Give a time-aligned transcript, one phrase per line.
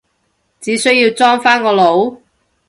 [0.59, 2.17] 只需要裝返個腦？